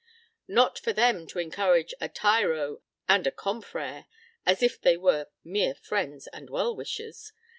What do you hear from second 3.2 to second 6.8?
a confrère, as if they were mere friends and well